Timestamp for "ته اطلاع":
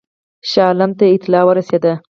0.97-1.43